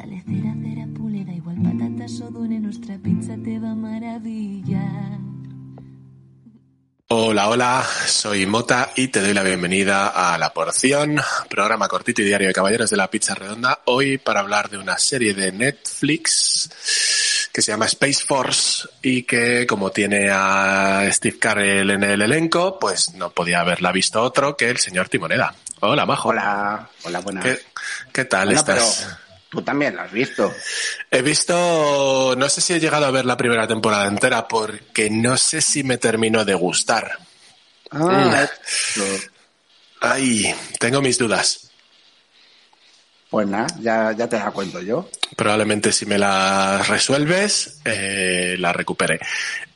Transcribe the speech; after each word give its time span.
Dale 0.00 0.22
cera, 0.26 0.54
cera, 0.62 0.86
pule, 0.96 1.24
da 1.26 1.32
igual 1.32 1.56
patatas 1.62 2.20
o 2.22 2.30
dune, 2.30 2.58
nuestra 2.58 2.96
pizza 2.96 3.34
te 3.44 3.58
va 3.58 3.72
a 3.72 3.74
maravillar. 3.74 5.18
Hola, 7.08 7.48
hola, 7.50 7.84
soy 8.06 8.46
Mota 8.46 8.92
y 8.96 9.08
te 9.08 9.20
doy 9.20 9.34
la 9.34 9.42
bienvenida 9.42 10.06
a 10.08 10.38
La 10.38 10.54
Porción, 10.54 11.20
programa 11.50 11.86
cortito 11.86 12.22
y 12.22 12.24
diario 12.24 12.48
de 12.48 12.54
Caballeros 12.54 12.88
de 12.88 12.96
la 12.96 13.10
Pizza 13.10 13.34
Redonda, 13.34 13.80
hoy 13.84 14.16
para 14.16 14.40
hablar 14.40 14.70
de 14.70 14.78
una 14.78 14.96
serie 14.96 15.34
de 15.34 15.52
Netflix 15.52 16.70
que 17.52 17.60
se 17.60 17.72
llama 17.72 17.84
Space 17.84 18.24
Force 18.24 18.88
y 19.02 19.24
que 19.24 19.66
como 19.66 19.90
tiene 19.90 20.30
a 20.32 21.06
Steve 21.12 21.38
Carell 21.38 21.90
en 21.90 22.04
el 22.04 22.22
elenco, 22.22 22.78
pues 22.78 23.12
no 23.16 23.32
podía 23.32 23.60
haberla 23.60 23.92
visto 23.92 24.22
otro 24.22 24.56
que 24.56 24.70
el 24.70 24.78
señor 24.78 25.10
Timoneda. 25.10 25.54
Hola, 25.80 26.06
Majo. 26.06 26.30
Hola, 26.30 26.88
hola, 27.02 27.20
buenas. 27.20 27.44
¿Qué, 27.44 27.58
qué 28.14 28.24
tal 28.24 28.46
Bueno, 28.46 28.60
estás? 28.60 29.06
pero 29.06 29.29
tú 29.50 29.62
también 29.62 29.96
lo 29.96 30.02
has 30.02 30.12
visto. 30.12 30.54
He 31.10 31.22
visto, 31.22 32.34
no 32.36 32.48
sé 32.48 32.60
si 32.60 32.72
he 32.72 32.80
llegado 32.80 33.04
a 33.06 33.10
ver 33.10 33.26
la 33.26 33.36
primera 33.36 33.66
temporada 33.66 34.06
entera 34.06 34.48
porque 34.48 35.10
no 35.10 35.36
sé 35.36 35.60
si 35.60 35.82
me 35.82 35.98
terminó 35.98 36.44
de 36.44 36.54
gustar. 36.54 37.18
Ah. 37.90 38.48
Ay, 40.00 40.54
tengo 40.78 41.02
mis 41.02 41.18
dudas. 41.18 41.70
Pues 43.28 43.46
nada, 43.46 43.66
ya, 43.80 44.12
ya 44.12 44.28
te 44.28 44.38
la 44.38 44.50
cuento 44.50 44.80
yo. 44.80 45.08
Probablemente 45.36 45.92
si 45.92 46.04
me 46.06 46.18
las 46.18 46.88
resuelves, 46.88 47.80
eh, 47.84 48.56
la 48.58 48.72
recupere. 48.72 49.20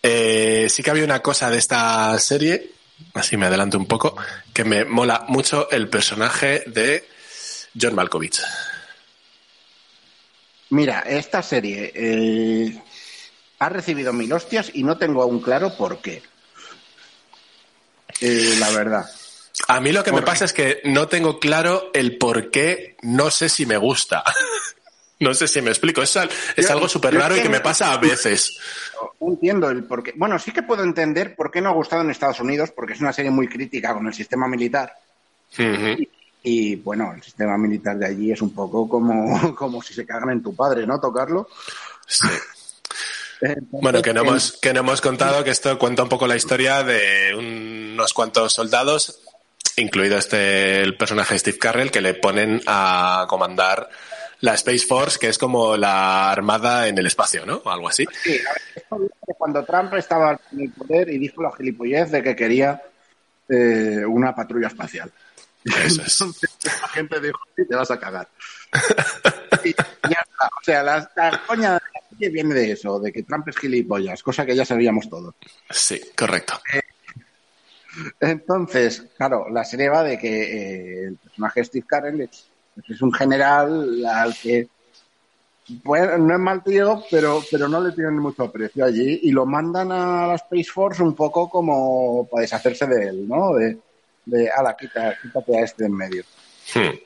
Eh, 0.02 0.66
sí 0.68 0.82
que 0.82 0.90
había 0.90 1.04
una 1.04 1.20
cosa 1.20 1.50
de 1.50 1.58
esta 1.58 2.18
serie, 2.18 2.72
así 3.14 3.36
me 3.36 3.46
adelanto 3.46 3.78
un 3.78 3.86
poco, 3.86 4.16
que 4.52 4.64
me 4.64 4.84
mola 4.84 5.24
mucho 5.28 5.70
el 5.70 5.88
personaje 5.88 6.64
de 6.66 7.08
John 7.80 7.94
Malkovich. 7.94 8.40
Mira, 10.70 11.00
esta 11.00 11.42
serie 11.42 11.92
eh, 11.94 12.80
ha 13.58 13.68
recibido 13.68 14.12
mil 14.12 14.32
hostias 14.32 14.70
y 14.74 14.82
no 14.82 14.98
tengo 14.98 15.22
aún 15.22 15.40
claro 15.40 15.76
por 15.76 15.98
qué. 16.00 16.22
Eh, 18.20 18.56
la 18.58 18.70
verdad. 18.70 19.04
A 19.68 19.80
mí 19.80 19.92
lo 19.92 20.02
que 20.02 20.12
me 20.12 20.22
pasa 20.22 20.44
es 20.44 20.52
que 20.52 20.80
no 20.84 21.08
tengo 21.08 21.38
claro 21.38 21.90
el 21.94 22.18
por 22.18 22.50
qué, 22.50 22.96
no 23.02 23.30
sé 23.30 23.48
si 23.48 23.66
me 23.66 23.76
gusta. 23.76 24.24
no 25.20 25.32
sé 25.34 25.46
si 25.48 25.60
me 25.62 25.70
explico. 25.70 26.02
Es, 26.02 26.16
al- 26.16 26.30
es 26.56 26.66
Yo- 26.66 26.72
algo 26.72 26.88
súper 26.88 27.14
raro 27.14 27.34
y 27.34 27.38
es 27.38 27.42
que 27.42 27.48
que 27.48 27.52
me 27.54 27.60
pasa 27.60 27.92
a 27.92 27.98
veces. 27.98 28.58
No 29.20 29.28
entiendo 29.30 29.70
el 29.70 29.84
por 29.84 30.02
qué. 30.02 30.12
Bueno, 30.16 30.38
sí 30.38 30.50
que 30.52 30.62
puedo 30.62 30.82
entender 30.82 31.34
por 31.36 31.50
qué 31.50 31.60
no 31.60 31.68
ha 31.70 31.74
gustado 31.74 32.02
en 32.02 32.10
Estados 32.10 32.40
Unidos, 32.40 32.72
porque 32.74 32.94
es 32.94 33.00
una 33.00 33.12
serie 33.12 33.30
muy 33.30 33.48
crítica 33.48 33.94
con 33.94 34.06
el 34.06 34.14
sistema 34.14 34.48
militar. 34.48 34.92
Y 35.56 36.08
bueno, 36.76 37.12
el 37.14 37.22
sistema 37.22 37.56
militar 37.56 37.96
de 37.96 38.06
allí 38.06 38.32
es 38.32 38.42
un 38.42 38.54
poco 38.54 38.88
como, 38.88 39.54
como 39.56 39.82
si 39.82 39.94
se 39.94 40.04
cagan 40.06 40.30
en 40.30 40.42
tu 40.42 40.54
padre, 40.54 40.86
¿no? 40.86 41.00
Tocarlo. 41.00 41.48
Sí. 42.06 42.28
Entonces, 43.40 43.80
Bueno, 43.82 44.00
que 44.02 44.12
no, 44.14 44.20
en- 44.22 44.28
hemos, 44.28 44.52
que 44.60 44.72
no 44.72 44.80
hemos 44.80 45.00
contado 45.00 45.42
que 45.44 45.50
esto 45.50 45.78
cuenta 45.78 46.02
un 46.02 46.08
poco 46.08 46.26
la 46.26 46.36
historia 46.36 46.82
de 46.82 47.34
unos 47.36 48.12
cuantos 48.14 48.52
soldados, 48.54 49.20
incluido 49.76 50.18
este 50.18 50.80
el 50.82 50.96
personaje 50.96 51.38
Steve 51.38 51.58
Carrell, 51.58 51.90
que 51.90 52.00
le 52.00 52.14
ponen 52.14 52.60
a 52.66 53.26
comandar 53.28 53.88
la 54.40 54.54
Space 54.54 54.86
Force, 54.86 55.18
que 55.18 55.28
es 55.28 55.38
como 55.38 55.76
la 55.76 56.30
armada 56.30 56.86
en 56.88 56.98
el 56.98 57.06
espacio, 57.06 57.46
¿no? 57.46 57.56
O 57.64 57.70
algo 57.70 57.88
así. 57.88 58.04
Sí, 58.22 58.38
a 58.90 58.96
ver, 58.98 59.10
cuando 59.38 59.64
Trump 59.64 59.94
estaba 59.94 60.38
en 60.52 60.60
el 60.60 60.70
poder 60.70 61.08
y 61.08 61.18
dijo 61.18 61.42
la 61.42 61.52
gilipollez 61.56 62.10
de 62.10 62.22
que 62.22 62.36
quería 62.36 62.82
eh, 63.48 64.04
una 64.06 64.34
patrulla 64.34 64.68
espacial. 64.68 65.10
Eso 65.64 66.02
es. 66.02 66.20
Entonces 66.20 66.50
la 66.82 66.88
gente 66.88 67.20
dijo, 67.20 67.38
te 67.56 67.74
vas 67.74 67.90
a 67.90 67.98
cagar. 67.98 68.28
y 69.64 69.72
ya 69.72 70.24
está. 70.30 70.46
O 70.46 70.64
sea, 70.64 70.82
la, 70.82 71.10
la 71.16 71.42
coña 71.46 71.72
de 71.74 71.80
la 71.94 72.08
serie 72.10 72.28
viene 72.30 72.54
de 72.54 72.72
eso, 72.72 73.00
de 73.00 73.12
que 73.12 73.22
Trump 73.22 73.48
es 73.48 73.56
gilipollas, 73.56 74.22
cosa 74.22 74.44
que 74.44 74.54
ya 74.54 74.64
sabíamos 74.64 75.08
todos. 75.08 75.34
Sí, 75.70 76.00
correcto. 76.16 76.54
Entonces, 78.20 79.06
claro, 79.16 79.48
la 79.50 79.64
serie 79.64 79.88
va 79.88 80.02
de 80.02 80.18
que 80.18 80.42
eh, 80.42 81.04
el 81.04 81.16
personaje 81.16 81.64
Steve 81.64 81.86
Carell 81.88 82.20
es, 82.22 82.50
es 82.88 83.02
un 83.02 83.12
general 83.12 84.04
al 84.04 84.34
que 84.36 84.68
pues, 85.82 86.18
no 86.18 86.34
es 86.34 86.40
mal 86.40 86.62
tío, 86.62 87.02
pero, 87.10 87.42
pero 87.50 87.68
no 87.68 87.80
le 87.80 87.92
tienen 87.92 88.18
mucho 88.18 88.44
aprecio 88.44 88.84
allí 88.84 89.20
y 89.22 89.30
lo 89.30 89.46
mandan 89.46 89.92
a 89.92 90.26
la 90.26 90.34
Space 90.34 90.70
Force 90.72 91.02
un 91.02 91.14
poco 91.14 91.48
como 91.48 92.26
para 92.30 92.42
deshacerse 92.42 92.86
de 92.86 93.08
él, 93.08 93.28
¿no? 93.28 93.54
De, 93.54 93.78
de 94.24 94.50
ala, 94.50 94.76
quita, 94.76 95.16
quítate 95.20 95.58
a 95.58 95.64
este 95.64 95.86
en 95.86 95.96
medio. 95.96 96.24
Hmm. 96.74 96.96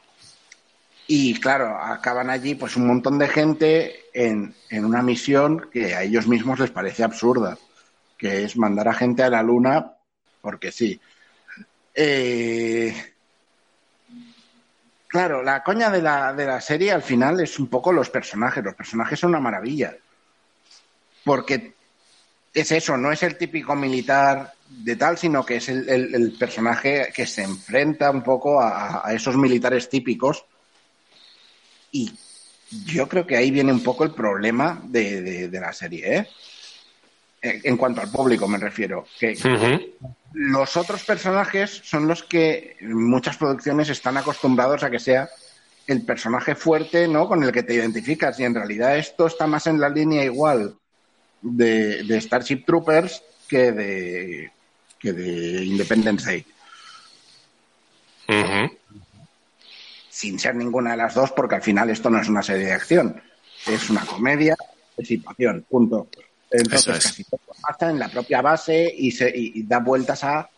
Y 1.07 1.41
claro, 1.41 1.77
acaban 1.79 2.29
allí 2.29 2.55
pues 2.55 2.77
un 2.77 2.87
montón 2.87 3.19
de 3.19 3.29
gente 3.29 4.05
en, 4.13 4.55
en 4.69 4.85
una 4.85 5.03
misión 5.03 5.69
que 5.73 5.95
a 5.95 6.03
ellos 6.03 6.27
mismos 6.27 6.59
les 6.59 6.71
parece 6.71 7.03
absurda, 7.03 7.57
que 8.19 8.45
es 8.45 8.57
mandar 8.57 8.89
a 8.89 8.95
gente 8.95 9.23
a 9.23 9.31
la 9.31 9.43
luna 9.43 9.95
porque 10.41 10.73
sí. 10.73 11.01
Eh, 11.95 12.95
claro, 15.07 15.43
la 15.43 15.63
coña 15.63 15.91
de 15.91 16.03
la, 16.03 16.33
de 16.33 16.47
la 16.47 16.61
serie 16.61 16.93
al 16.93 17.03
final 17.03 17.41
es 17.41 17.59
un 17.59 17.69
poco 17.69 17.93
los 17.93 18.11
personajes. 18.11 18.65
Los 18.65 18.75
personajes 18.75 19.19
son 19.19 19.31
una 19.31 19.41
maravilla. 19.41 19.97
Porque 21.25 21.75
es 22.55 22.73
eso, 22.73 22.97
no 22.97 23.13
es 23.13 23.23
el 23.23 23.37
típico 23.37 23.75
militar 23.77 24.53
de 24.69 24.97
tal, 24.97 25.17
sino 25.19 25.45
que 25.45 25.57
es 25.57 25.69
el, 25.69 25.89
el- 25.89 26.15
el 26.15 26.33
personaje 26.33 27.09
que 27.15 27.27
se 27.27 27.43
enfrenta 27.43 28.11
un 28.11 28.23
poco 28.23 28.61
a, 28.61 29.07
a 29.07 29.13
esos 29.15 29.37
militares 29.37 29.89
típicos. 29.89 30.45
Y 31.93 32.13
yo 32.87 33.09
creo 33.09 33.27
que 33.27 33.37
ahí 33.37 33.51
viene 33.51 33.73
un 33.73 33.83
poco 33.83 34.05
el 34.05 34.13
problema 34.13 34.81
de, 34.85 35.23
de- 35.23 35.49
de 35.49 35.61
la 35.61 35.73
serie, 35.73 36.17
¿eh? 36.19 36.29
En 37.41 37.77
cuanto 37.77 38.01
al 38.01 38.11
público 38.11 38.49
me 38.49 38.59
refiero. 38.59 39.07
Que 39.19 39.37
los 40.33 40.77
otros 40.77 41.05
personajes 41.05 41.71
son 41.85 42.09
los 42.09 42.25
que 42.25 42.77
en 42.81 42.95
muchas 43.09 43.37
producciones 43.37 43.89
están 43.91 44.17
acostumbrados 44.17 44.83
a 44.83 44.91
que 44.91 44.99
sea 44.99 45.29
el 45.87 46.03
personaje 46.05 46.55
fuerte, 46.57 47.07
¿no? 47.07 47.29
Con 47.29 47.43
el 47.45 47.53
que 47.53 47.63
te 47.63 47.75
identificas. 47.75 48.39
Y 48.41 48.45
en 48.45 48.55
realidad 48.57 48.99
esto 48.99 49.29
está 49.29 49.47
más 49.47 49.67
en 49.69 49.81
la 49.81 49.89
línea 49.89 50.25
igual 50.25 50.75
de, 51.43 52.03
de 52.05 52.21
Starship 52.21 52.65
Troopers 52.67 53.23
que 53.49 53.73
de, 53.73 54.51
que 54.99 55.13
de 55.13 55.65
Independence 55.65 56.27
Day. 56.27 56.47
Sin 60.11 60.39
ser 60.39 60.55
ninguna 60.57 60.93
de 60.93 60.97
las 60.97 61.15
dos, 61.15 61.33
porque 61.33 61.55
al 61.57 61.63
final 61.63 61.91
esto 61.91 62.11
no 62.11 62.21
es 62.21 62.29
una 62.29 62.43
serie 62.43 62.67
de 62.67 62.73
acción. 62.73 63.21
Es 63.67 63.89
una 63.91 64.05
comedia 64.05 64.57
de 64.97 65.05
situación, 65.05 65.65
punto. 65.69 66.09
Entonces, 66.51 66.97
es. 66.97 67.05
casi 67.05 67.25
todo 67.25 67.41
pasa 67.63 67.91
en 67.91 67.99
la 67.99 68.09
propia 68.09 68.41
base 68.41 68.93
y, 68.97 69.11
se, 69.11 69.29
y- 69.29 69.53
y 69.55 69.63
da 69.65 69.79
vueltas 69.81 70.25
a 70.25 70.49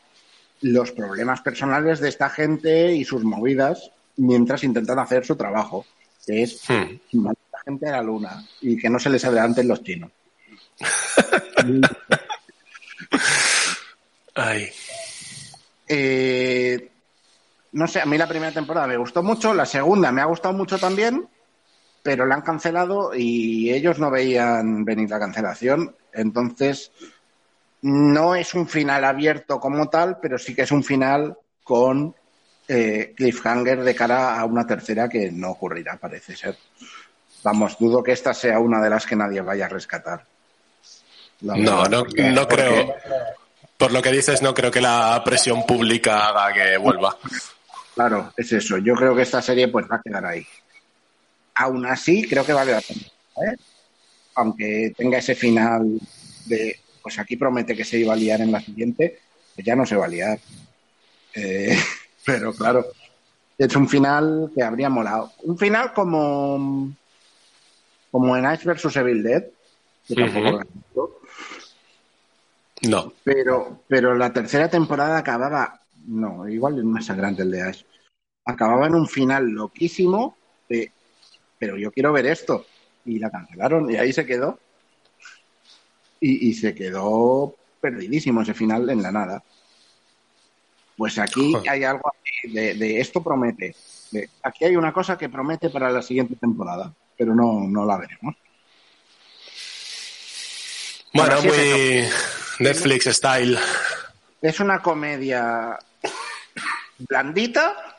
los 0.62 0.92
problemas 0.92 1.40
personales 1.40 2.00
de 2.00 2.08
esta 2.08 2.30
gente 2.30 2.94
y 2.94 3.04
sus 3.04 3.24
movidas 3.24 3.90
mientras 4.16 4.62
intentan 4.64 4.98
hacer 4.98 5.24
su 5.26 5.36
trabajo, 5.36 5.86
que 6.26 6.42
es 6.42 6.62
Hmm. 6.68 6.96
mandar 7.18 7.36
a 7.52 7.56
la 7.56 7.62
gente 7.64 7.88
a 7.88 7.92
la 7.92 8.02
luna 8.02 8.46
y 8.60 8.76
que 8.76 8.88
no 8.90 8.98
se 8.98 9.10
les 9.10 9.24
adelanten 9.24 9.66
los 9.68 9.82
chinos. 9.82 10.10
Ay. 14.34 14.70
Eh, 15.88 16.90
no 17.72 17.86
sé, 17.86 18.00
a 18.00 18.06
mí 18.06 18.16
la 18.16 18.28
primera 18.28 18.52
temporada 18.52 18.86
me 18.86 18.96
gustó 18.96 19.22
mucho, 19.22 19.54
la 19.54 19.66
segunda 19.66 20.12
me 20.12 20.20
ha 20.20 20.26
gustado 20.26 20.54
mucho 20.54 20.78
también, 20.78 21.28
pero 22.02 22.26
la 22.26 22.36
han 22.36 22.42
cancelado 22.42 23.12
y 23.14 23.70
ellos 23.72 23.98
no 23.98 24.10
veían 24.10 24.84
venir 24.84 25.10
la 25.10 25.18
cancelación. 25.18 25.94
Entonces, 26.12 26.90
no 27.82 28.34
es 28.34 28.54
un 28.54 28.68
final 28.68 29.04
abierto 29.04 29.60
como 29.60 29.88
tal, 29.88 30.18
pero 30.20 30.38
sí 30.38 30.54
que 30.54 30.62
es 30.62 30.72
un 30.72 30.84
final 30.84 31.36
con 31.62 32.14
eh, 32.68 33.14
cliffhanger 33.16 33.82
de 33.82 33.94
cara 33.94 34.38
a 34.38 34.44
una 34.44 34.66
tercera 34.66 35.08
que 35.08 35.30
no 35.30 35.50
ocurrirá, 35.50 35.96
parece 35.96 36.36
ser. 36.36 36.56
Vamos, 37.42 37.78
dudo 37.78 38.02
que 38.02 38.12
esta 38.12 38.34
sea 38.34 38.58
una 38.58 38.80
de 38.80 38.90
las 38.90 39.06
que 39.06 39.16
nadie 39.16 39.40
vaya 39.40 39.66
a 39.66 39.68
rescatar. 39.68 40.29
La 41.42 41.56
No, 41.56 41.84
no, 41.84 42.00
porque- 42.00 42.22
no 42.30 42.48
porque- 42.48 42.56
creo. 42.56 42.94
Por 43.76 43.92
lo 43.92 44.02
que 44.02 44.12
dices, 44.12 44.42
no 44.42 44.52
creo 44.52 44.70
que 44.70 44.80
la 44.82 45.22
presión 45.24 45.64
pública 45.64 46.28
haga 46.28 46.52
que 46.52 46.76
vuelva. 46.76 47.16
Claro, 47.94 48.30
es 48.36 48.52
eso. 48.52 48.76
Yo 48.78 48.94
creo 48.94 49.16
que 49.16 49.22
esta 49.22 49.40
serie 49.40 49.68
pues 49.68 49.86
va 49.90 49.96
a 49.96 50.02
quedar 50.02 50.24
ahí. 50.26 50.46
Aún 51.54 51.86
así, 51.86 52.26
creo 52.28 52.44
que 52.44 52.52
vale 52.52 52.72
la 52.72 52.80
pena. 52.82 53.00
¿eh? 53.00 53.56
Aunque 54.34 54.92
tenga 54.96 55.16
ese 55.18 55.34
final 55.34 55.98
de, 56.44 56.78
pues 57.02 57.18
aquí 57.18 57.36
promete 57.36 57.74
que 57.74 57.84
se 57.84 57.98
iba 57.98 58.12
a 58.12 58.16
liar 58.16 58.42
en 58.42 58.52
la 58.52 58.60
siguiente, 58.60 59.18
que 59.56 59.62
ya 59.62 59.74
no 59.74 59.86
se 59.86 59.96
va 59.96 60.04
a 60.04 60.08
liar. 60.08 60.38
Eh, 61.34 61.78
pero 62.26 62.52
claro, 62.52 62.86
es 63.56 63.74
un 63.76 63.88
final 63.88 64.50
que 64.54 64.62
habría 64.62 64.90
molado. 64.90 65.32
Un 65.44 65.56
final 65.56 65.94
como, 65.94 66.92
como 68.10 68.36
en 68.36 68.52
Ice 68.52 68.70
vs 68.70 68.94
Evil 68.96 69.22
Dead, 69.22 69.44
que 70.06 70.14
tampoco 70.14 71.19
No. 72.82 73.12
Pero, 73.24 73.82
pero 73.88 74.14
la 74.14 74.32
tercera 74.32 74.68
temporada 74.70 75.18
acababa, 75.18 75.80
no, 76.06 76.48
igual 76.48 76.78
es 76.78 76.84
más 76.84 77.08
grande 77.14 77.42
el 77.42 77.50
de 77.50 77.62
Ash. 77.62 77.82
Acababa 78.44 78.86
en 78.86 78.94
un 78.94 79.06
final 79.06 79.48
loquísimo 79.50 80.36
de, 80.68 80.90
pero 81.58 81.76
yo 81.76 81.92
quiero 81.92 82.12
ver 82.12 82.26
esto. 82.26 82.66
Y 83.04 83.18
la 83.18 83.30
cancelaron 83.30 83.90
y 83.90 83.96
ahí 83.96 84.12
se 84.12 84.26
quedó. 84.26 84.58
Y, 86.20 86.48
y 86.48 86.54
se 86.54 86.74
quedó 86.74 87.54
perdidísimo 87.80 88.42
ese 88.42 88.54
final 88.54 88.88
en 88.90 89.02
la 89.02 89.10
nada. 89.12 89.42
Pues 90.96 91.18
aquí 91.18 91.52
Joder. 91.52 91.70
hay 91.70 91.84
algo 91.84 92.10
así 92.12 92.52
de, 92.52 92.74
de 92.74 93.00
esto 93.00 93.22
promete. 93.22 93.74
De- 94.10 94.28
aquí 94.42 94.64
hay 94.66 94.76
una 94.76 94.92
cosa 94.92 95.16
que 95.16 95.28
promete 95.30 95.70
para 95.70 95.90
la 95.90 96.02
siguiente 96.02 96.36
temporada, 96.36 96.94
pero 97.16 97.34
no, 97.34 97.66
no 97.66 97.86
la 97.86 97.96
veremos. 97.96 98.34
Bueno, 101.12 101.34
Ahora 101.34 101.42
sí 101.42 101.48
es 101.48 101.54
muy 101.56 102.39
Netflix 102.60 103.06
style. 103.06 103.58
Es 104.40 104.60
una 104.60 104.80
comedia 104.80 105.78
blandita, 106.98 107.98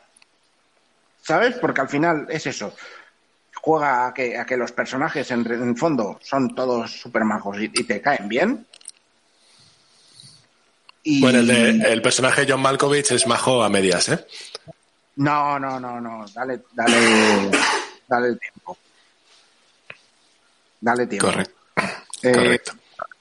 ¿sabes? 1.21 1.55
Porque 1.55 1.81
al 1.81 1.89
final 1.89 2.27
es 2.29 2.47
eso. 2.47 2.75
Juega 3.55 4.07
a 4.07 4.13
que, 4.13 4.37
a 4.37 4.45
que 4.45 4.57
los 4.57 4.71
personajes 4.71 5.29
en, 5.31 5.45
en 5.51 5.69
el 5.69 5.77
fondo 5.77 6.19
son 6.23 6.55
todos 6.55 6.91
súper 6.91 7.23
majos 7.23 7.59
y, 7.59 7.65
y 7.65 7.83
te 7.83 8.01
caen 8.01 8.27
bien. 8.27 8.65
Y... 11.03 11.21
Bueno, 11.21 11.39
el, 11.39 11.47
de, 11.47 11.69
el 11.91 12.01
personaje 12.01 12.45
John 12.47 12.61
Malkovich 12.61 13.11
es 13.11 13.27
majo 13.27 13.63
a 13.63 13.69
medias, 13.69 14.09
¿eh? 14.09 14.25
No, 15.17 15.59
no, 15.59 15.79
no, 15.79 15.99
no. 15.99 16.25
Dale, 16.33 16.61
dale, 16.73 17.51
dale 18.07 18.35
tiempo. 18.35 18.77
Dale 20.79 21.07
tiempo. 21.07 21.27
Correcto. 21.27 21.55
Eh, 22.23 22.31
Correcto. 22.31 22.73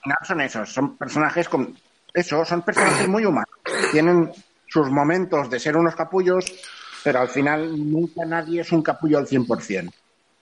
Al 0.03 0.17
final 0.17 0.17
son 0.23 0.41
esos, 0.41 0.73
son 0.73 0.97
personajes 0.97 1.49
con 1.49 1.77
eso, 2.13 2.43
son 2.45 2.61
personajes 2.63 3.07
muy 3.07 3.25
humanos. 3.25 3.49
Tienen 3.91 4.31
sus 4.67 4.89
momentos 4.89 5.49
de 5.49 5.59
ser 5.59 5.77
unos 5.77 5.95
capullos, 5.95 6.45
pero 7.03 7.19
al 7.19 7.29
final 7.29 7.91
nunca 7.91 8.25
nadie 8.25 8.61
es 8.61 8.71
un 8.71 8.81
capullo 8.81 9.17
al 9.17 9.27
100%. 9.27 9.91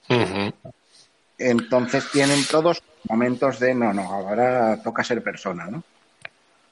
Ujú. 0.08 0.72
Entonces 1.38 2.10
tienen 2.10 2.44
todos 2.44 2.82
momentos 3.08 3.58
de 3.58 3.74
no, 3.74 3.92
no, 3.92 4.02
ahora 4.02 4.82
toca 4.82 5.04
ser 5.04 5.22
persona, 5.22 5.66
¿no? 5.66 5.82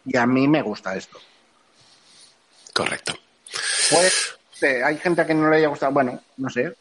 Y 0.04 0.16
a 0.16 0.26
mí 0.26 0.46
me 0.48 0.62
gusta 0.62 0.96
esto. 0.96 1.18
Correcto. 2.72 3.14
Pues 3.90 4.38
eh, 4.62 4.82
hay 4.84 4.98
gente 4.98 5.22
a 5.22 5.26
que 5.26 5.34
no 5.34 5.48
le 5.48 5.56
haya 5.56 5.68
gustado, 5.68 5.92
bueno, 5.92 6.20
no 6.36 6.50
sé, 6.50 6.74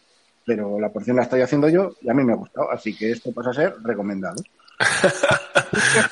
pero 0.46 0.80
la 0.80 0.90
porción 0.90 1.18
la 1.18 1.24
estoy 1.24 1.42
haciendo 1.42 1.70
yo 1.70 1.92
y 2.02 2.10
a 2.10 2.14
mí 2.14 2.24
me 2.24 2.34
ha 2.34 2.38
gustado, 2.38 2.72
así 2.72 2.96
que 2.96 3.12
esto 3.12 3.32
pasa 3.32 3.50
a 3.50 3.54
ser 3.54 3.76
recomendado. 3.84 4.42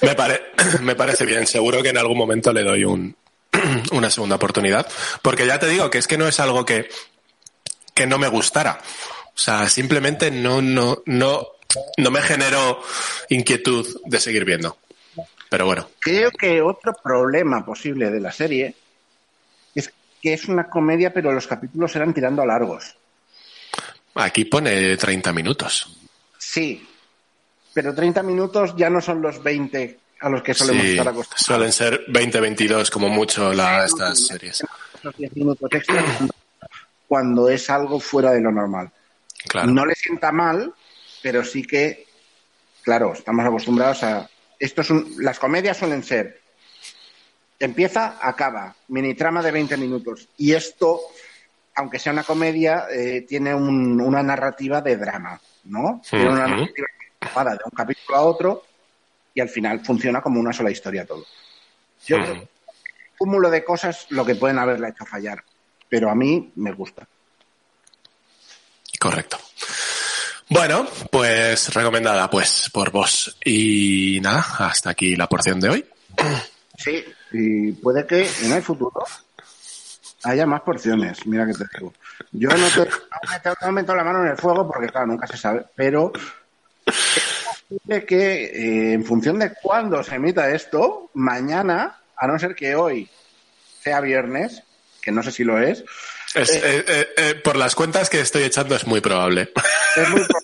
Me, 0.01 0.15
pare- 0.15 0.51
me 0.81 0.95
parece 0.95 1.25
bien. 1.25 1.45
Seguro 1.47 1.81
que 1.83 1.89
en 1.89 1.97
algún 1.97 2.17
momento 2.17 2.51
le 2.53 2.63
doy 2.63 2.83
un, 2.85 3.15
una 3.91 4.09
segunda 4.09 4.35
oportunidad. 4.35 4.87
Porque 5.21 5.45
ya 5.45 5.59
te 5.59 5.67
digo 5.67 5.89
que 5.89 5.97
es 5.99 6.07
que 6.07 6.17
no 6.17 6.27
es 6.27 6.39
algo 6.39 6.65
que, 6.65 6.89
que 7.93 8.07
no 8.07 8.17
me 8.17 8.27
gustara. 8.27 8.79
O 9.35 9.37
sea, 9.37 9.67
simplemente 9.69 10.31
no, 10.31 10.61
no, 10.61 11.01
no, 11.05 11.47
no 11.97 12.11
me 12.11 12.21
generó 12.21 12.81
inquietud 13.29 13.85
de 14.05 14.19
seguir 14.19 14.45
viendo. 14.45 14.77
Pero 15.49 15.65
bueno, 15.65 15.89
Creo 15.99 16.31
que 16.31 16.61
otro 16.61 16.93
problema 17.03 17.63
posible 17.65 18.09
de 18.09 18.19
la 18.19 18.31
serie 18.31 18.75
es 19.75 19.91
que 20.21 20.33
es 20.33 20.45
una 20.45 20.67
comedia, 20.69 21.13
pero 21.13 21.31
los 21.31 21.47
capítulos 21.47 21.95
eran 21.95 22.13
tirando 22.13 22.41
a 22.41 22.45
largos. 22.45 22.95
aquí 24.15 24.45
pone 24.45 24.97
30 24.97 25.31
minutos. 25.33 25.87
Sí, 26.37 26.85
pero 27.75 27.93
30 27.93 28.23
minutos 28.23 28.73
ya 28.77 28.89
no 28.89 29.01
son 29.01 29.21
los 29.21 29.43
20 29.43 29.99
a 30.21 30.29
los 30.29 30.41
que 30.41 30.53
solemos 30.53 30.83
Sí, 30.83 30.91
estar 30.91 31.09
acostumbrados. 31.09 31.45
suelen 31.45 31.71
ser 31.73 32.05
20-22 32.07 32.89
como 32.89 33.09
mucho 33.09 33.53
la, 33.53 33.83
estas 33.85 34.25
series. 34.27 34.63
Esos 34.97 35.17
10 35.17 35.35
minutos 35.35 35.69
extra 35.71 36.03
cuando 37.07 37.49
es 37.49 37.69
algo 37.69 37.99
fuera 37.99 38.31
de 38.31 38.39
lo 38.41 38.49
normal. 38.51 38.89
Claro. 39.49 39.69
No 39.71 39.85
le 39.85 39.93
sienta 39.93 40.31
mal, 40.31 40.73
pero 41.21 41.43
sí 41.43 41.63
que, 41.63 42.07
claro, 42.81 43.11
estamos 43.13 43.45
acostumbrados 43.45 44.03
a. 44.03 44.27
Esto 44.57 44.81
es 44.81 44.89
un- 44.89 45.13
las 45.19 45.37
comedias 45.37 45.75
suelen 45.77 46.01
ser. 46.01 46.41
Empieza, 47.59 48.17
acaba, 48.21 48.73
mini 48.87 49.13
trama 49.15 49.41
de 49.41 49.51
20 49.51 49.77
minutos. 49.77 50.27
Y 50.37 50.53
esto, 50.53 50.99
aunque 51.75 51.99
sea 51.99 52.13
una 52.13 52.23
comedia, 52.23 52.85
eh, 52.91 53.25
tiene 53.27 53.53
un- 53.53 53.99
una 54.01 54.23
narrativa 54.23 54.81
de 54.81 54.97
drama, 54.97 55.39
¿no? 55.65 56.01
Tiene 56.09 56.29
una 56.29 56.47
narrativa 56.47 56.87
de 57.43 57.59
un 57.65 57.71
capítulo 57.75 58.17
a 58.17 58.21
otro 58.21 58.63
y 59.33 59.41
al 59.41 59.49
final 59.49 59.83
funciona 59.83 60.21
como 60.21 60.39
una 60.39 60.53
sola 60.53 60.71
historia 60.71 61.05
todo. 61.05 61.25
Yo 62.05 62.17
creo 62.17 62.31
Ujú. 62.31 62.33
que 62.33 62.39
un 62.39 63.17
cúmulo 63.17 63.49
de 63.49 63.63
cosas 63.63 64.05
lo 64.09 64.25
que 64.25 64.35
pueden 64.35 64.59
haberla 64.59 64.89
hecho 64.89 65.05
fallar, 65.05 65.43
pero 65.89 66.09
a 66.09 66.15
mí 66.15 66.51
me 66.55 66.71
gusta. 66.71 67.07
Correcto. 68.99 69.37
Bueno, 70.49 70.87
pues 71.11 71.73
recomendada 71.73 72.29
pues 72.29 72.69
por 72.71 72.91
vos. 72.91 73.37
Y 73.43 74.19
nada, 74.21 74.45
hasta 74.59 74.91
aquí 74.91 75.15
la 75.15 75.27
porción 75.27 75.59
de 75.59 75.69
hoy. 75.69 75.85
Sí, 76.77 77.03
y 77.31 77.71
puede 77.73 78.05
que 78.05 78.29
en 78.43 78.51
el 78.53 78.61
futuro 78.61 79.03
haya 80.23 80.45
más 80.45 80.61
porciones, 80.61 81.25
mira 81.25 81.45
que 81.45 81.53
te 81.53 81.65
digo. 81.77 81.93
Yo 82.31 82.49
no, 82.49 82.67
te, 82.69 82.79
no 82.79 83.31
meto, 83.31 83.53
no 83.61 83.71
meto 83.71 83.95
la 83.95 84.03
mano 84.03 84.23
en 84.23 84.29
el 84.31 84.37
fuego 84.37 84.67
porque, 84.67 84.87
claro, 84.89 85.07
nunca 85.07 85.27
se 85.27 85.37
sabe, 85.37 85.65
pero 85.75 86.11
posible 86.85 88.05
que 88.05 88.43
eh, 88.45 88.93
en 88.93 89.03
función 89.05 89.39
de 89.39 89.53
cuándo 89.61 90.03
se 90.03 90.15
emita 90.15 90.49
esto, 90.51 91.09
mañana, 91.13 91.99
a 92.17 92.27
no 92.27 92.37
ser 92.39 92.55
que 92.55 92.75
hoy 92.75 93.09
sea 93.83 94.01
viernes, 94.01 94.61
que 95.01 95.11
no 95.11 95.21
sé 95.23 95.31
si 95.31 95.43
lo 95.43 95.59
es, 95.59 95.83
Es, 96.33 96.49
eh, 96.51 96.85
eh, 97.17 97.35
por 97.43 97.55
las 97.55 97.75
cuentas 97.75 98.09
que 98.09 98.19
estoy 98.19 98.43
echando 98.43 98.75
es 98.75 98.85
muy 98.87 99.01
probable. 99.01 99.51
es 99.95 100.09
muy 100.09 100.21
pro- 100.25 100.39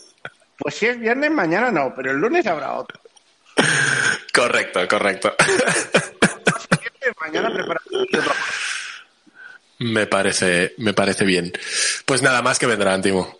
pues 0.57 0.75
si 0.75 0.85
es 0.87 0.99
viernes, 0.99 1.31
mañana 1.31 1.71
no, 1.71 1.93
pero 1.95 2.11
el 2.11 2.17
lunes 2.17 2.45
habrá 2.45 2.73
otro. 2.73 2.99
correcto, 4.33 4.87
correcto. 4.87 5.35
Mañana 7.19 7.49
me 9.79 10.05
parece, 10.05 10.73
me 10.77 10.93
parece 10.93 11.25
bien. 11.25 11.51
Pues 12.05 12.21
nada 12.21 12.41
más 12.43 12.59
que 12.59 12.67
vendrá, 12.67 12.93
Antimo. 12.93 13.39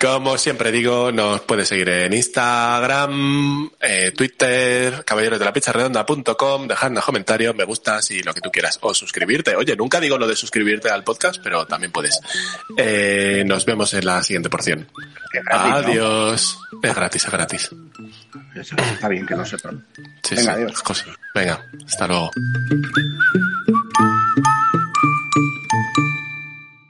Como 0.00 0.36
siempre 0.38 0.70
digo, 0.70 1.10
nos 1.12 1.40
puedes 1.42 1.68
seguir 1.68 1.88
en 1.88 2.12
Instagram, 2.12 3.70
eh, 3.80 4.12
Twitter, 4.16 5.04
caballerosdelapizarredonda.com, 5.04 6.68
dejadnos 6.68 7.04
comentarios, 7.04 7.54
me 7.54 7.64
gustas 7.64 8.10
y 8.10 8.22
lo 8.22 8.34
que 8.34 8.40
tú 8.40 8.50
quieras. 8.50 8.78
O 8.82 8.92
suscribirte. 8.94 9.56
Oye, 9.56 9.76
nunca 9.76 10.00
digo 10.00 10.18
lo 10.18 10.26
de 10.26 10.36
suscribirte 10.36 10.90
al 10.90 11.04
podcast, 11.04 11.40
pero 11.42 11.66
también 11.66 11.92
puedes. 11.92 12.20
Eh, 12.76 13.44
nos 13.46 13.64
vemos 13.64 13.94
en 13.94 14.04
la 14.04 14.22
siguiente 14.22 14.50
porción. 14.50 14.88
¿no? 14.92 15.50
Adiós. 15.50 16.58
Es 16.82 16.94
gratis, 16.94 17.24
es 17.24 17.30
gratis. 17.30 17.70
Eso, 18.54 18.76
está 18.76 19.08
bien 19.08 19.26
que 19.26 19.34
lo 19.34 19.44
sepan. 19.44 19.84
Sí, 20.22 20.34
Venga, 20.34 20.54
sí, 20.54 20.60
adiós. 20.62 21.04
Venga, 21.34 21.66
hasta 21.86 22.06
luego. 22.06 22.30